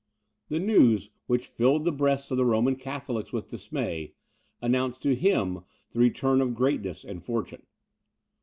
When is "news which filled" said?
0.57-1.83